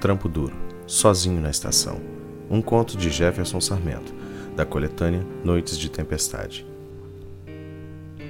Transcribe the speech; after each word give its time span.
Trampo 0.00 0.28
Duro, 0.28 0.54
Sozinho 0.86 1.40
na 1.40 1.50
Estação. 1.50 2.00
Um 2.48 2.62
conto 2.62 2.96
de 2.96 3.10
Jefferson 3.10 3.60
Sarmento, 3.60 4.14
da 4.54 4.64
coletânea 4.64 5.26
Noites 5.44 5.76
de 5.76 5.90
Tempestade. 5.90 6.64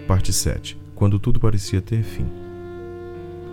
Parte 0.06 0.32
7. 0.32 0.78
Quando 0.94 1.18
tudo 1.18 1.38
parecia 1.38 1.82
ter 1.82 2.02
fim. 2.02 2.27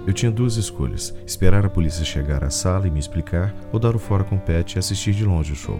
Eu 0.08 0.14
tinha 0.14 0.32
duas 0.32 0.56
escolhas: 0.56 1.14
esperar 1.28 1.66
a 1.66 1.70
polícia 1.70 2.06
chegar 2.06 2.42
à 2.42 2.50
sala 2.50 2.88
e 2.88 2.92
me 2.92 3.00
explicar, 3.00 3.54
ou 3.74 3.80
dar 3.80 3.96
o 3.96 4.00
fora 4.00 4.24
com 4.24 4.36
o 4.36 4.40
Pet 4.40 4.76
e 4.76 4.80
assistir 4.80 5.14
de 5.14 5.26
longe 5.26 5.52
o 5.52 5.56
show. 5.56 5.80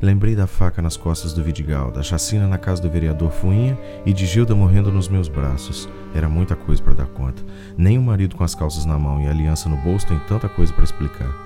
Lembrei 0.00 0.36
da 0.36 0.46
faca 0.46 0.80
nas 0.80 0.96
costas 0.96 1.32
do 1.32 1.42
Vidigal, 1.42 1.90
da 1.90 2.02
chacina 2.02 2.46
na 2.46 2.58
casa 2.58 2.80
do 2.80 2.88
vereador 2.88 3.32
Fuinha 3.32 3.76
e 4.06 4.12
de 4.12 4.24
Gilda 4.24 4.54
morrendo 4.54 4.92
nos 4.92 5.08
meus 5.08 5.28
braços. 5.28 5.88
Era 6.14 6.28
muita 6.28 6.54
coisa 6.54 6.80
para 6.80 6.94
dar 6.94 7.06
conta. 7.06 7.42
Nem 7.76 7.98
o 7.98 8.02
marido 8.02 8.36
com 8.36 8.44
as 8.44 8.54
calças 8.54 8.84
na 8.84 8.96
mão 8.96 9.20
e 9.20 9.26
a 9.26 9.30
aliança 9.30 9.68
no 9.68 9.76
bolso 9.78 10.06
tem 10.06 10.18
tanta 10.20 10.48
coisa 10.48 10.72
para 10.72 10.84
explicar. 10.84 11.45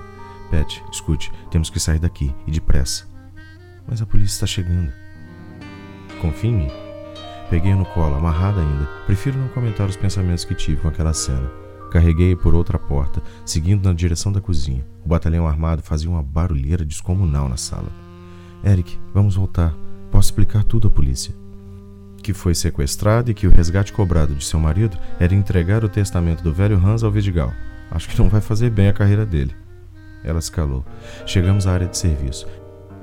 Pet, 0.51 0.83
escute, 0.91 1.31
temos 1.49 1.69
que 1.69 1.79
sair 1.79 1.97
daqui 1.97 2.35
e 2.45 2.51
depressa. 2.51 3.07
Mas 3.87 4.01
a 4.01 4.05
polícia 4.05 4.35
está 4.35 4.45
chegando. 4.45 4.91
Confie 6.19 6.49
em 6.49 6.55
mim. 6.55 6.71
Peguei 7.49 7.73
no 7.73 7.85
colo, 7.85 8.15
amarrada 8.15 8.59
ainda. 8.59 8.85
Prefiro 9.05 9.39
não 9.39 9.47
comentar 9.47 9.87
os 9.87 9.95
pensamentos 9.95 10.43
que 10.43 10.53
tive 10.53 10.81
com 10.81 10.89
aquela 10.89 11.13
cena. 11.13 11.49
Carreguei 11.89 12.35
por 12.35 12.53
outra 12.53 12.77
porta, 12.77 13.23
seguindo 13.45 13.85
na 13.85 13.93
direção 13.93 14.31
da 14.31 14.41
cozinha. 14.41 14.85
O 15.05 15.07
batalhão 15.09 15.47
armado 15.47 15.81
fazia 15.81 16.09
uma 16.09 16.21
barulheira 16.21 16.85
descomunal 16.85 17.47
na 17.47 17.57
sala. 17.57 17.89
Eric, 18.63 18.99
vamos 19.13 19.35
voltar. 19.35 19.73
Posso 20.11 20.27
explicar 20.27 20.65
tudo 20.65 20.89
à 20.89 20.91
polícia. 20.91 21.33
Que 22.21 22.33
foi 22.33 22.53
sequestrado 22.53 23.31
e 23.31 23.33
que 23.33 23.47
o 23.47 23.51
resgate 23.51 23.93
cobrado 23.93 24.35
de 24.35 24.45
seu 24.45 24.59
marido 24.59 24.97
era 25.17 25.33
entregar 25.33 25.83
o 25.83 25.89
testamento 25.89 26.43
do 26.43 26.53
velho 26.53 26.77
Hans 26.77 27.03
ao 27.03 27.11
Vidigal. 27.11 27.53
Acho 27.89 28.07
que 28.09 28.19
não 28.19 28.29
vai 28.29 28.41
fazer 28.41 28.69
bem 28.69 28.87
a 28.87 28.93
carreira 28.93 29.25
dele. 29.25 29.60
Ela 30.23 30.41
se 30.41 30.51
calou. 30.51 30.85
Chegamos 31.25 31.67
à 31.67 31.73
área 31.73 31.87
de 31.87 31.97
serviço. 31.97 32.47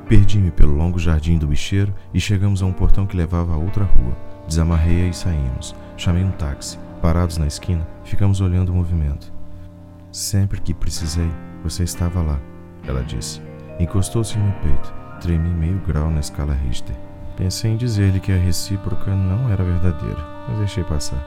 Perdi-me 0.08 0.50
pelo 0.50 0.74
longo 0.74 0.98
jardim 0.98 1.36
do 1.36 1.46
bicheiro 1.46 1.94
e 2.14 2.20
chegamos 2.20 2.62
a 2.62 2.66
um 2.66 2.72
portão 2.72 3.06
que 3.06 3.16
levava 3.16 3.52
a 3.54 3.58
outra 3.58 3.84
rua. 3.84 4.16
Desamarrei-a 4.46 5.08
e 5.08 5.14
saímos. 5.14 5.74
Chamei 5.96 6.24
um 6.24 6.30
táxi. 6.30 6.78
Parados 7.02 7.36
na 7.36 7.46
esquina, 7.46 7.86
ficamos 8.02 8.40
olhando 8.40 8.70
o 8.70 8.74
movimento. 8.74 9.32
Sempre 10.10 10.60
que 10.60 10.74
precisei, 10.74 11.30
você 11.62 11.84
estava 11.84 12.20
lá, 12.22 12.40
ela 12.84 13.04
disse. 13.04 13.40
Encostou-se 13.78 14.36
no 14.36 14.44
meu 14.44 14.54
peito. 14.60 14.94
Tremi 15.20 15.48
meio 15.50 15.78
grau 15.86 16.10
na 16.10 16.20
escala 16.20 16.54
Richter. 16.54 16.96
Pensei 17.36 17.70
em 17.70 17.76
dizer-lhe 17.76 18.18
que 18.18 18.32
a 18.32 18.36
recíproca 18.36 19.14
não 19.14 19.48
era 19.48 19.62
verdadeira, 19.62 20.18
mas 20.48 20.58
deixei 20.58 20.82
passar. 20.82 21.24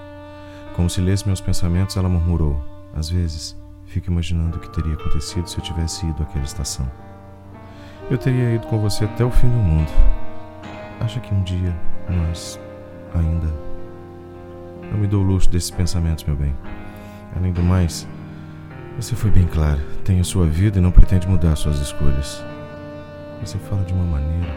Como 0.75 0.89
se 0.89 1.00
lesse 1.00 1.25
meus 1.25 1.39
pensamentos, 1.39 1.95
ela 1.95 2.09
murmurou: 2.09 2.62
Às 2.94 3.09
vezes, 3.09 3.56
fico 3.92 4.09
imaginando 4.09 4.58
o 4.58 4.59
que 4.59 4.70
teria 4.70 4.94
acontecido 4.94 5.47
se 5.47 5.58
eu 5.58 5.64
tivesse 5.64 6.06
ido 6.06 6.23
àquela 6.23 6.45
estação. 6.45 6.89
Eu 8.09 8.17
teria 8.17 8.56
ido 8.56 8.66
com 8.67 8.80
você 8.80 9.03
até 9.03 9.23
o 9.23 9.30
fim 9.30 9.50
do 9.50 9.58
mundo. 9.58 9.92
Acha 11.02 11.20
que 11.20 11.34
um 11.34 11.44
dia 11.44 11.75
nós 12.09 12.59
ainda. 13.13 13.47
Não 14.90 14.97
me 14.97 15.07
dou 15.07 15.22
o 15.22 15.25
luxo 15.25 15.50
desses 15.50 15.69
pensamentos, 15.69 16.24
meu 16.24 16.35
bem. 16.35 16.56
Além 17.35 17.52
do 17.52 17.62
mais, 17.62 18.07
você 18.96 19.13
foi 19.13 19.29
bem 19.29 19.46
clara. 19.46 19.81
Tem 20.06 20.22
a 20.22 20.23
sua 20.23 20.47
vida 20.47 20.79
e 20.79 20.81
não 20.81 20.91
pretende 20.91 21.28
mudar 21.28 21.56
suas 21.58 21.79
escolhas. 21.79 22.41
Você 23.41 23.58
fala 23.58 23.84
de 23.84 23.94
uma 23.94 24.06
maneira 24.06 24.56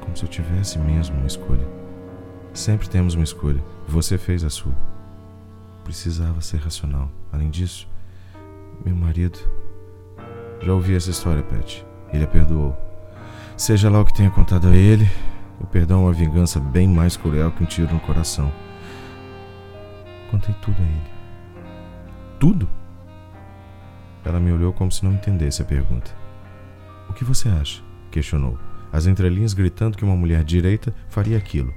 como 0.00 0.14
se 0.14 0.24
eu 0.24 0.28
tivesse 0.28 0.78
mesmo 0.78 1.16
uma 1.16 1.26
escolha. 1.26 1.66
Sempre 2.52 2.88
temos 2.88 3.14
uma 3.14 3.24
escolha. 3.24 3.62
Você 3.88 4.18
fez 4.18 4.44
a 4.44 4.50
sua. 4.50 4.74
Precisava 5.82 6.40
ser 6.42 6.58
racional. 6.58 7.10
Além 7.32 7.50
disso, 7.50 7.88
meu 8.84 8.94
marido. 8.94 9.38
Já 10.62 10.72
ouvi 10.72 10.94
essa 10.94 11.10
história, 11.10 11.42
Pet. 11.42 11.84
Ele 12.12 12.24
a 12.24 12.26
perdoou. 12.26 12.76
Seja 13.56 13.90
lá 13.90 14.00
o 14.00 14.04
que 14.04 14.14
tenha 14.14 14.30
contado 14.30 14.68
a 14.68 14.76
ele, 14.76 15.08
o 15.60 15.66
perdão 15.66 16.00
é 16.00 16.04
uma 16.04 16.12
vingança 16.12 16.60
bem 16.60 16.86
mais 16.86 17.16
cruel 17.16 17.50
que 17.52 17.62
um 17.62 17.66
tiro 17.66 17.92
no 17.92 18.00
coração. 18.00 18.52
Contei 20.30 20.54
tudo 20.60 20.76
a 20.78 20.84
ele. 20.84 21.10
Tudo? 22.38 22.68
Ela 24.24 24.40
me 24.40 24.52
olhou 24.52 24.72
como 24.72 24.92
se 24.92 25.04
não 25.04 25.12
entendesse 25.12 25.62
a 25.62 25.64
pergunta. 25.64 26.10
O 27.08 27.12
que 27.12 27.24
você 27.24 27.48
acha? 27.48 27.82
questionou, 28.10 28.58
as 28.92 29.06
entrelinhas 29.06 29.52
gritando 29.52 29.96
que 29.96 30.04
uma 30.04 30.16
mulher 30.16 30.42
direita 30.42 30.94
faria 31.08 31.36
aquilo. 31.36 31.72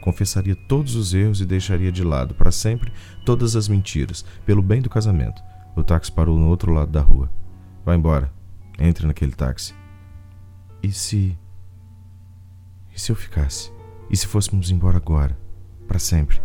Confessaria 0.00 0.54
todos 0.54 0.94
os 0.94 1.12
erros 1.12 1.40
e 1.40 1.46
deixaria 1.46 1.92
de 1.92 2.02
lado, 2.02 2.34
para 2.34 2.50
sempre, 2.50 2.92
todas 3.26 3.54
as 3.56 3.68
mentiras, 3.68 4.24
pelo 4.46 4.62
bem 4.62 4.80
do 4.80 4.88
casamento. 4.88 5.42
O 5.76 5.82
táxi 5.82 6.10
parou 6.10 6.38
no 6.38 6.48
outro 6.48 6.72
lado 6.72 6.90
da 6.90 7.00
rua. 7.00 7.30
Vá 7.84 7.94
embora. 7.94 8.32
Entre 8.78 9.06
naquele 9.06 9.32
táxi. 9.32 9.74
E 10.82 10.92
se. 10.92 11.38
E 12.94 13.00
se 13.00 13.12
eu 13.12 13.16
ficasse? 13.16 13.72
E 14.10 14.16
se 14.16 14.26
fôssemos 14.26 14.70
embora 14.70 14.96
agora? 14.96 15.38
Para 15.86 15.98
sempre? 15.98 16.40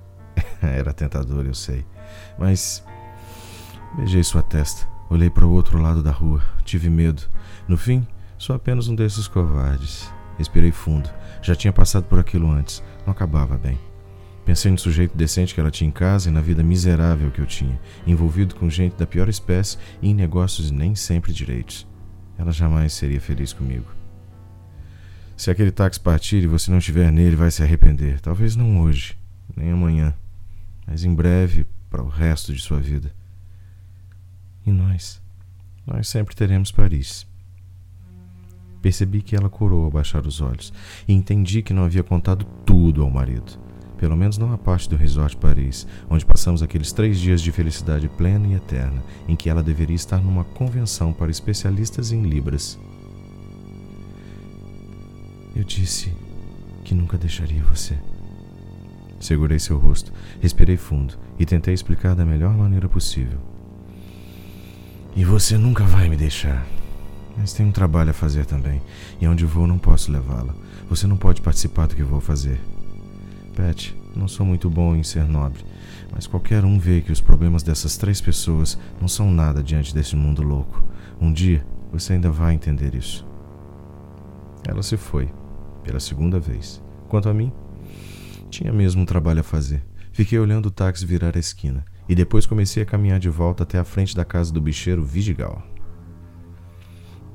Era 0.62 0.92
tentador, 0.92 1.46
eu 1.46 1.54
sei. 1.54 1.86
Mas. 2.38 2.84
Beijei 3.96 4.22
sua 4.22 4.42
testa. 4.42 4.88
Olhei 5.10 5.30
para 5.30 5.46
o 5.46 5.52
outro 5.52 5.80
lado 5.80 6.02
da 6.02 6.10
rua. 6.10 6.42
Tive 6.64 6.90
medo. 6.90 7.22
No 7.66 7.78
fim, 7.78 8.06
Sou 8.38 8.54
apenas 8.54 8.86
um 8.86 8.94
desses 8.94 9.26
covardes. 9.26 10.08
Respirei 10.38 10.70
fundo. 10.70 11.10
Já 11.42 11.56
tinha 11.56 11.72
passado 11.72 12.04
por 12.04 12.20
aquilo 12.20 12.48
antes. 12.48 12.82
Não 13.04 13.12
acabava 13.12 13.58
bem. 13.58 13.76
Pensei 14.48 14.72
no 14.72 14.78
sujeito 14.78 15.14
decente 15.14 15.52
que 15.52 15.60
ela 15.60 15.70
tinha 15.70 15.88
em 15.88 15.92
casa 15.92 16.30
e 16.30 16.32
na 16.32 16.40
vida 16.40 16.62
miserável 16.62 17.30
que 17.30 17.38
eu 17.38 17.44
tinha, 17.44 17.78
envolvido 18.06 18.54
com 18.54 18.70
gente 18.70 18.96
da 18.96 19.06
pior 19.06 19.28
espécie 19.28 19.76
e 20.00 20.08
em 20.08 20.14
negócios 20.14 20.70
nem 20.70 20.94
sempre 20.94 21.34
direitos. 21.34 21.86
Ela 22.38 22.50
jamais 22.50 22.94
seria 22.94 23.20
feliz 23.20 23.52
comigo. 23.52 23.84
Se 25.36 25.50
aquele 25.50 25.70
táxi 25.70 26.00
partir 26.00 26.42
e 26.42 26.46
você 26.46 26.70
não 26.70 26.78
estiver 26.78 27.12
nele, 27.12 27.36
vai 27.36 27.50
se 27.50 27.62
arrepender. 27.62 28.20
Talvez 28.20 28.56
não 28.56 28.80
hoje, 28.80 29.18
nem 29.54 29.70
amanhã, 29.70 30.14
mas 30.86 31.04
em 31.04 31.14
breve 31.14 31.66
para 31.90 32.02
o 32.02 32.08
resto 32.08 32.54
de 32.54 32.62
sua 32.62 32.80
vida. 32.80 33.12
E 34.64 34.72
nós? 34.72 35.20
Nós 35.86 36.08
sempre 36.08 36.34
teremos 36.34 36.72
Paris. 36.72 37.26
Percebi 38.80 39.20
que 39.20 39.36
ela 39.36 39.50
corou 39.50 39.84
ao 39.84 39.90
baixar 39.90 40.26
os 40.26 40.40
olhos 40.40 40.72
e 41.06 41.12
entendi 41.12 41.60
que 41.60 41.74
não 41.74 41.84
havia 41.84 42.02
contado 42.02 42.46
tudo 42.64 43.02
ao 43.02 43.10
marido. 43.10 43.67
Pelo 43.98 44.16
menos 44.16 44.38
não 44.38 44.52
a 44.52 44.58
parte 44.58 44.88
do 44.88 44.96
resort 44.96 45.36
Paris, 45.36 45.86
onde 46.08 46.24
passamos 46.24 46.62
aqueles 46.62 46.92
três 46.92 47.18
dias 47.18 47.42
de 47.42 47.50
felicidade 47.50 48.08
plena 48.08 48.46
e 48.46 48.54
eterna, 48.54 49.02
em 49.26 49.34
que 49.34 49.50
ela 49.50 49.62
deveria 49.62 49.96
estar 49.96 50.18
numa 50.18 50.44
convenção 50.44 51.12
para 51.12 51.30
especialistas 51.30 52.12
em 52.12 52.22
Libras. 52.22 52.78
Eu 55.54 55.64
disse 55.64 56.12
que 56.84 56.94
nunca 56.94 57.18
deixaria 57.18 57.62
você. 57.64 57.98
Segurei 59.18 59.58
seu 59.58 59.76
rosto, 59.76 60.12
respirei 60.40 60.76
fundo 60.76 61.18
e 61.36 61.44
tentei 61.44 61.74
explicar 61.74 62.14
da 62.14 62.24
melhor 62.24 62.56
maneira 62.56 62.88
possível. 62.88 63.40
E 65.16 65.24
você 65.24 65.58
nunca 65.58 65.82
vai 65.82 66.08
me 66.08 66.16
deixar. 66.16 66.64
Mas 67.36 67.52
tem 67.52 67.66
um 67.66 67.72
trabalho 67.72 68.10
a 68.10 68.14
fazer 68.14 68.46
também, 68.46 68.80
e 69.20 69.26
onde 69.26 69.44
vou 69.44 69.66
não 69.66 69.78
posso 69.78 70.12
levá-la. 70.12 70.54
Você 70.88 71.06
não 71.06 71.16
pode 71.16 71.42
participar 71.42 71.88
do 71.88 71.96
que 71.96 72.02
vou 72.04 72.20
fazer. 72.20 72.60
Pet, 73.58 73.92
não 74.14 74.28
sou 74.28 74.46
muito 74.46 74.70
bom 74.70 74.94
em 74.94 75.02
ser 75.02 75.24
nobre, 75.24 75.64
mas 76.12 76.28
qualquer 76.28 76.64
um 76.64 76.78
vê 76.78 77.00
que 77.00 77.10
os 77.10 77.20
problemas 77.20 77.64
dessas 77.64 77.96
três 77.96 78.20
pessoas 78.20 78.78
não 79.00 79.08
são 79.08 79.32
nada 79.32 79.64
diante 79.64 79.92
desse 79.92 80.14
mundo 80.14 80.44
louco. 80.44 80.84
Um 81.20 81.32
dia 81.32 81.66
você 81.90 82.12
ainda 82.12 82.30
vai 82.30 82.54
entender 82.54 82.94
isso. 82.94 83.26
Ela 84.64 84.80
se 84.80 84.96
foi, 84.96 85.28
pela 85.82 85.98
segunda 85.98 86.38
vez. 86.38 86.80
Quanto 87.08 87.28
a 87.28 87.34
mim, 87.34 87.50
tinha 88.48 88.72
mesmo 88.72 89.02
um 89.02 89.06
trabalho 89.06 89.40
a 89.40 89.42
fazer. 89.42 89.84
Fiquei 90.12 90.38
olhando 90.38 90.66
o 90.66 90.70
táxi 90.70 91.04
virar 91.04 91.36
a 91.36 91.40
esquina 91.40 91.84
e 92.08 92.14
depois 92.14 92.46
comecei 92.46 92.84
a 92.84 92.86
caminhar 92.86 93.18
de 93.18 93.28
volta 93.28 93.64
até 93.64 93.76
a 93.76 93.84
frente 93.84 94.14
da 94.14 94.24
casa 94.24 94.52
do 94.52 94.60
bicheiro 94.60 95.02
Vidigal. 95.02 95.66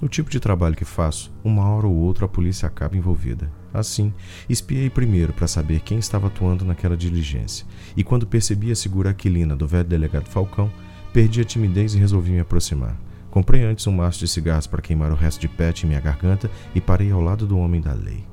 No 0.03 0.09
tipo 0.09 0.29
de 0.29 0.37
trabalho 0.37 0.75
que 0.75 0.83
faço, 0.83 1.33
uma 1.45 1.65
hora 1.69 1.87
ou 1.87 1.95
outra 1.95 2.25
a 2.25 2.27
polícia 2.27 2.67
acaba 2.67 2.97
envolvida. 2.97 3.49
Assim, 3.73 4.13
espiei 4.49 4.89
primeiro 4.89 5.31
para 5.31 5.47
saber 5.47 5.79
quem 5.79 5.97
estava 5.97 6.27
atuando 6.27 6.65
naquela 6.65 6.97
diligência, 6.97 7.65
e 7.95 8.03
quando 8.03 8.27
percebi 8.27 8.69
a 8.69 8.75
segura 8.75 9.11
aquilina 9.11 9.55
do 9.55 9.65
velho 9.65 9.87
delegado 9.87 10.27
Falcão, 10.27 10.69
perdi 11.13 11.39
a 11.39 11.45
timidez 11.45 11.95
e 11.95 11.99
resolvi 11.99 12.31
me 12.31 12.41
aproximar. 12.41 12.99
Comprei 13.31 13.63
antes 13.63 13.87
um 13.87 13.93
maço 13.93 14.19
de 14.19 14.27
cigarros 14.27 14.67
para 14.67 14.81
queimar 14.81 15.09
o 15.09 15.15
resto 15.15 15.39
de 15.39 15.47
pet 15.47 15.85
em 15.85 15.87
minha 15.87 16.01
garganta 16.01 16.51
e 16.75 16.81
parei 16.81 17.09
ao 17.09 17.21
lado 17.21 17.47
do 17.47 17.57
homem 17.57 17.79
da 17.79 17.93
lei. 17.93 18.25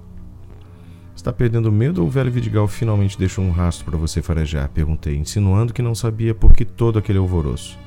Está 1.14 1.32
perdendo 1.32 1.70
medo 1.70 2.00
ou 2.00 2.08
o 2.08 2.10
velho 2.10 2.32
Vidigal 2.32 2.66
finalmente 2.66 3.16
deixou 3.16 3.44
um 3.44 3.52
rastro 3.52 3.84
para 3.84 3.96
você 3.96 4.20
farejar? 4.20 4.68
Perguntei, 4.70 5.16
insinuando 5.16 5.72
que 5.72 5.82
não 5.82 5.94
sabia 5.94 6.34
por 6.34 6.52
que 6.52 6.64
todo 6.64 6.98
aquele 6.98 7.20
alvoroço. 7.20 7.78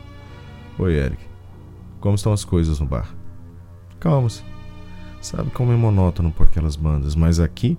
Oi, 0.80 0.94
Eric. 0.94 1.22
Como 2.00 2.16
estão 2.16 2.32
as 2.32 2.46
coisas 2.46 2.80
no 2.80 2.86
bar? 2.86 3.14
Calmas. 4.04 4.44
Sabe 5.22 5.50
como 5.52 5.72
é 5.72 5.76
monótono 5.78 6.30
por 6.30 6.46
aquelas 6.48 6.76
bandas, 6.76 7.16
mas 7.16 7.40
aqui. 7.40 7.78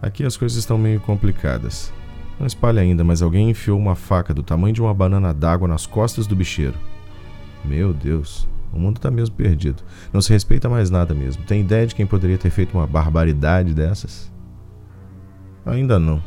Aqui 0.00 0.24
as 0.24 0.36
coisas 0.36 0.56
estão 0.56 0.78
meio 0.78 1.00
complicadas. 1.00 1.92
Não 2.38 2.46
espalha 2.46 2.80
ainda, 2.80 3.02
mas 3.02 3.20
alguém 3.20 3.50
enfiou 3.50 3.78
uma 3.78 3.96
faca 3.96 4.32
do 4.32 4.42
tamanho 4.42 4.72
de 4.72 4.80
uma 4.80 4.94
banana 4.94 5.34
d'água 5.34 5.66
nas 5.66 5.86
costas 5.86 6.26
do 6.26 6.36
bicheiro. 6.36 6.74
Meu 7.64 7.92
Deus, 7.92 8.46
O 8.74 8.78
mundo 8.78 8.96
está 8.96 9.08
mesmo 9.08 9.36
perdido. 9.36 9.84
Não 10.12 10.20
se 10.20 10.32
respeita 10.32 10.68
mais 10.68 10.90
nada 10.90 11.14
mesmo. 11.14 11.44
Tem 11.44 11.60
ideia 11.60 11.86
de 11.86 11.94
quem 11.94 12.04
poderia 12.04 12.36
ter 12.36 12.50
feito 12.50 12.76
uma 12.76 12.88
barbaridade 12.88 13.72
dessas? 13.72 14.32
Ainda 15.64 15.96
não. 15.96 16.20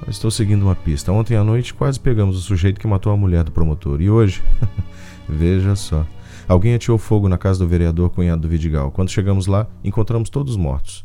Mas 0.00 0.16
estou 0.16 0.30
seguindo 0.30 0.62
uma 0.62 0.74
pista. 0.74 1.12
Ontem 1.12 1.36
à 1.36 1.44
noite 1.44 1.74
quase 1.74 2.00
pegamos 2.00 2.38
o 2.38 2.40
sujeito 2.40 2.80
que 2.80 2.86
matou 2.86 3.12
a 3.12 3.16
mulher 3.18 3.44
do 3.44 3.52
promotor. 3.52 4.00
E 4.00 4.08
hoje, 4.08 4.42
veja 5.28 5.76
só. 5.76 6.06
Alguém 6.48 6.74
atirou 6.74 6.98
fogo 6.98 7.28
na 7.28 7.38
casa 7.38 7.58
do 7.58 7.68
vereador 7.68 8.10
cunhado 8.10 8.42
do 8.42 8.48
Vidigal. 8.48 8.90
Quando 8.90 9.10
chegamos 9.10 9.46
lá, 9.46 9.66
encontramos 9.82 10.30
todos 10.30 10.56
mortos, 10.56 11.04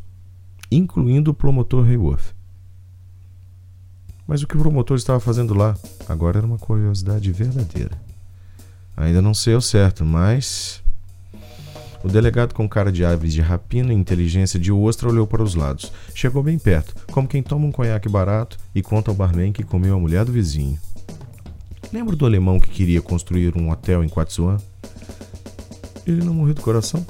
incluindo 0.71 1.31
o 1.31 1.33
promotor 1.33 1.87
Hayworth. 1.87 2.35
Mas 4.27 4.43
o 4.43 4.47
que 4.47 4.57
o 4.57 4.59
promotor 4.59 4.97
estava 4.97 5.19
fazendo 5.19 5.53
lá 5.53 5.77
agora 6.09 6.39
era 6.39 6.45
uma 6.45 6.57
curiosidade 6.57 7.31
verdadeira. 7.31 7.97
Ainda 8.95 9.21
não 9.21 9.33
sei 9.33 9.53
ao 9.53 9.61
certo, 9.61 10.03
mas. 10.03 10.83
O 12.03 12.09
delegado, 12.09 12.53
com 12.53 12.67
cara 12.67 12.91
de 12.91 13.05
aves 13.05 13.33
de 13.33 13.41
rapina 13.41 13.93
e 13.93 13.95
inteligência 13.95 14.59
de 14.59 14.71
ostra, 14.71 15.09
olhou 15.09 15.25
para 15.25 15.43
os 15.43 15.55
lados. 15.55 15.91
Chegou 16.13 16.43
bem 16.43 16.57
perto, 16.57 16.95
como 17.11 17.27
quem 17.27 17.41
toma 17.41 17.65
um 17.65 17.71
conhaque 17.71 18.09
barato 18.09 18.57
e 18.73 18.81
conta 18.81 19.11
ao 19.11 19.15
barman 19.15 19.51
que 19.51 19.63
comeu 19.63 19.95
a 19.95 19.99
mulher 19.99 20.25
do 20.25 20.31
vizinho. 20.31 20.77
Lembra 21.91 22.15
do 22.15 22.25
alemão 22.25 22.59
que 22.59 22.69
queria 22.69 23.01
construir 23.01 23.55
um 23.55 23.71
hotel 23.71 24.03
em 24.03 24.09
Quatsuan? 24.09 24.57
Ele 26.07 26.23
não 26.23 26.33
morreu 26.33 26.53
do 26.53 26.61
coração? 26.61 27.05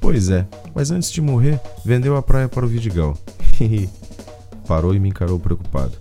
Pois 0.00 0.30
é, 0.30 0.48
mas 0.74 0.90
antes 0.90 1.12
de 1.12 1.20
morrer, 1.20 1.60
vendeu 1.84 2.16
a 2.16 2.22
praia 2.22 2.48
para 2.48 2.64
o 2.64 2.68
Vidigal. 2.68 3.18
Parou 4.66 4.94
e 4.94 4.98
me 4.98 5.10
encarou 5.10 5.38
preocupado. 5.38 5.92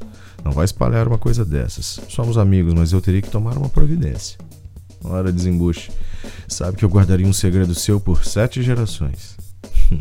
Não 0.41 0.53
vai 0.53 0.63
espalhar 0.63 1.05
uma 1.05 1.17
coisa 1.17 1.43
dessas. 1.43 1.99
Somos 2.07 2.37
amigos, 2.37 2.73
mas 2.73 2.93
eu 2.93 3.01
teria 3.01 3.21
que 3.21 3.29
tomar 3.29 3.57
uma 3.57 3.67
providência. 3.67 4.37
Ora, 5.03 5.33
desembuche. 5.33 5.91
Sabe 6.47 6.77
que 6.77 6.85
eu 6.85 6.89
guardaria 6.89 7.27
um 7.27 7.33
segredo 7.33 7.75
seu 7.75 7.99
por 7.99 8.23
sete 8.23 8.63
gerações. 8.63 9.35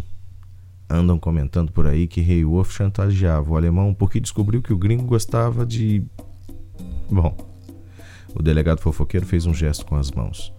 Andam 0.88 1.19
comentando 1.19 1.73
por 1.73 1.87
aí 1.88 2.06
que 2.06 2.21
Rei 2.21 2.44
Wolf 2.44 2.71
chantageava 2.71 3.50
o 3.50 3.56
alemão 3.56 3.93
porque 3.93 4.21
descobriu 4.21 4.62
que 4.62 4.73
o 4.73 4.79
gringo 4.79 5.05
gostava 5.05 5.67
de. 5.67 6.05
Bom, 7.11 7.37
o 8.32 8.43
delegado 8.43 8.81
fofoqueiro 8.81 9.26
fez 9.26 9.44
um 9.44 9.55
gesto 9.55 9.85
com 9.85 9.97
as 9.97 10.11
mãos. 10.11 10.53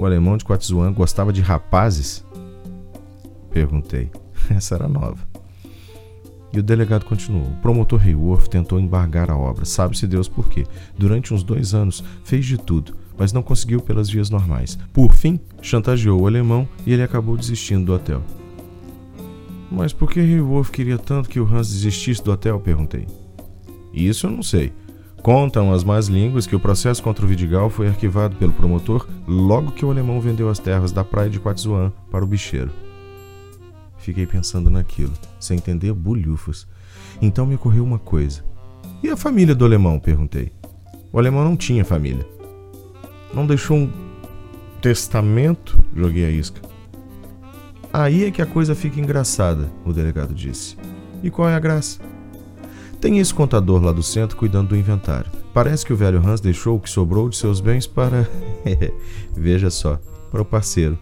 O 0.00 0.06
alemão 0.06 0.38
de 0.38 0.46
Quatzuan 0.46 0.94
gostava 0.94 1.30
de 1.30 1.42
rapazes? 1.42 2.24
Perguntei. 3.50 4.10
Essa 4.48 4.76
era 4.76 4.88
nova. 4.88 5.18
E 6.54 6.58
o 6.58 6.62
delegado 6.62 7.04
continuou. 7.04 7.48
O 7.48 7.56
promotor 7.60 8.00
Hayworth 8.00 8.48
tentou 8.48 8.80
embargar 8.80 9.30
a 9.30 9.36
obra, 9.36 9.66
sabe-se 9.66 10.06
Deus 10.06 10.26
por 10.26 10.48
quê. 10.48 10.64
Durante 10.96 11.34
uns 11.34 11.42
dois 11.42 11.74
anos 11.74 12.02
fez 12.24 12.46
de 12.46 12.56
tudo, 12.56 12.96
mas 13.18 13.30
não 13.30 13.42
conseguiu 13.42 13.82
pelas 13.82 14.08
vias 14.08 14.30
normais. 14.30 14.78
Por 14.90 15.12
fim, 15.12 15.38
chantageou 15.60 16.22
o 16.22 16.26
alemão 16.26 16.66
e 16.86 16.94
ele 16.94 17.02
acabou 17.02 17.36
desistindo 17.36 17.84
do 17.84 17.92
hotel. 17.92 18.22
Mas 19.70 19.92
por 19.92 20.10
que 20.10 20.18
Hayworth 20.18 20.70
queria 20.70 20.96
tanto 20.96 21.28
que 21.28 21.38
o 21.38 21.44
Hans 21.44 21.68
desistisse 21.68 22.24
do 22.24 22.32
hotel? 22.32 22.58
perguntei. 22.58 23.06
Isso 23.92 24.26
eu 24.26 24.30
não 24.30 24.42
sei. 24.42 24.72
Contam 25.22 25.70
as 25.70 25.84
más 25.84 26.06
línguas 26.06 26.46
que 26.46 26.56
o 26.56 26.60
processo 26.60 27.02
contra 27.02 27.24
o 27.24 27.28
Vidigal 27.28 27.68
foi 27.68 27.88
arquivado 27.88 28.36
pelo 28.36 28.52
promotor 28.52 29.06
logo 29.26 29.72
que 29.72 29.84
o 29.84 29.90
alemão 29.90 30.18
vendeu 30.18 30.48
as 30.48 30.58
terras 30.58 30.92
da 30.92 31.04
praia 31.04 31.28
de 31.28 31.38
Quatzuan 31.38 31.92
para 32.10 32.24
o 32.24 32.26
bicheiro. 32.26 32.70
Fiquei 33.98 34.26
pensando 34.26 34.70
naquilo, 34.70 35.12
sem 35.38 35.58
entender 35.58 35.92
bulhufas. 35.92 36.66
Então 37.20 37.44
me 37.44 37.56
ocorreu 37.56 37.84
uma 37.84 37.98
coisa. 37.98 38.42
E 39.02 39.10
a 39.10 39.16
família 39.16 39.54
do 39.54 39.64
alemão? 39.64 39.98
perguntei. 39.98 40.52
O 41.12 41.18
alemão 41.18 41.44
não 41.44 41.56
tinha 41.56 41.84
família. 41.84 42.26
Não 43.34 43.46
deixou 43.46 43.76
um 43.76 43.92
testamento? 44.80 45.78
Joguei 45.94 46.24
a 46.24 46.30
isca. 46.30 46.62
Aí 47.92 48.24
é 48.24 48.30
que 48.30 48.40
a 48.40 48.46
coisa 48.46 48.74
fica 48.74 48.98
engraçada, 48.98 49.70
o 49.84 49.92
delegado 49.92 50.32
disse. 50.32 50.78
E 51.22 51.30
qual 51.30 51.48
é 51.48 51.54
a 51.54 51.60
graça? 51.60 52.09
Tem 53.00 53.18
esse 53.18 53.32
contador 53.32 53.82
lá 53.82 53.92
do 53.92 54.02
centro 54.02 54.36
cuidando 54.36 54.68
do 54.68 54.76
inventário. 54.76 55.30
Parece 55.54 55.86
que 55.86 55.92
o 55.92 55.96
velho 55.96 56.22
Hans 56.24 56.40
deixou 56.40 56.76
o 56.76 56.80
que 56.80 56.90
sobrou 56.90 57.30
de 57.30 57.36
seus 57.36 57.58
bens 57.58 57.86
para. 57.86 58.28
Veja 59.34 59.70
só, 59.70 59.98
para 60.30 60.42
o 60.42 60.44
parceiro, 60.44 60.98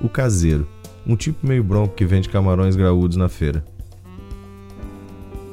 o 0.00 0.08
caseiro, 0.08 0.68
um 1.04 1.16
tipo 1.16 1.44
meio 1.44 1.64
bronco 1.64 1.96
que 1.96 2.04
vende 2.04 2.28
camarões 2.28 2.76
graúdos 2.76 3.16
na 3.16 3.28
feira. 3.28 3.64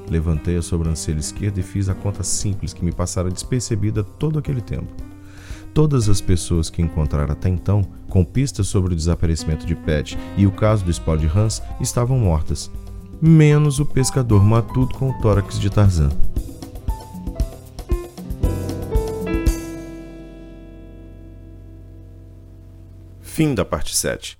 Levantei 0.07 0.57
a 0.57 0.61
sobrancelha 0.61 1.19
esquerda 1.19 1.59
e 1.59 1.63
fiz 1.63 1.89
a 1.89 1.95
conta 1.95 2.23
simples 2.23 2.71
que 2.71 2.85
me 2.85 2.91
passara 2.91 3.31
despercebida 3.31 4.03
todo 4.03 4.37
aquele 4.37 4.61
tempo. 4.61 4.93
Todas 5.73 6.07
as 6.07 6.21
pessoas 6.21 6.69
que 6.69 6.81
encontrara 6.81 7.33
até 7.33 7.49
então, 7.49 7.83
com 8.07 8.23
pistas 8.23 8.67
sobre 8.67 8.93
o 8.93 8.95
desaparecimento 8.95 9.65
de 9.65 9.75
Pet 9.75 10.17
e 10.37 10.45
o 10.45 10.51
caso 10.51 10.85
do 10.85 10.93
spawn 10.93 11.17
de 11.17 11.27
Hans, 11.27 11.61
estavam 11.79 12.17
mortas, 12.17 12.71
menos 13.21 13.79
o 13.79 13.85
pescador 13.85 14.43
matuto 14.43 14.97
com 14.97 15.09
o 15.09 15.21
tórax 15.21 15.59
de 15.59 15.69
Tarzan. 15.69 16.09
Fim 23.21 23.53
da 23.53 23.65
parte 23.65 23.95
7. 23.95 24.38